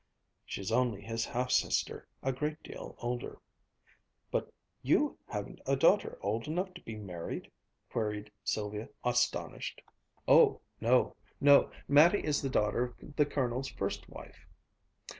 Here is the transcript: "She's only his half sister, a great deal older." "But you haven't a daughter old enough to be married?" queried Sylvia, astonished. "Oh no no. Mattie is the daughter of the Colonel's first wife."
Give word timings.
"She's 0.47 0.71
only 0.71 0.99
his 1.01 1.25
half 1.25 1.51
sister, 1.51 2.07
a 2.23 2.31
great 2.33 2.63
deal 2.63 2.95
older." 2.97 3.39
"But 4.31 4.51
you 4.81 5.15
haven't 5.27 5.61
a 5.67 5.75
daughter 5.75 6.17
old 6.23 6.47
enough 6.47 6.73
to 6.73 6.81
be 6.81 6.95
married?" 6.95 7.51
queried 7.91 8.31
Sylvia, 8.43 8.89
astonished. 9.03 9.79
"Oh 10.27 10.61
no 10.79 11.15
no. 11.39 11.69
Mattie 11.87 12.23
is 12.25 12.41
the 12.41 12.49
daughter 12.49 12.95
of 12.99 13.15
the 13.15 13.27
Colonel's 13.27 13.67
first 13.69 14.09
wife." 14.09 14.47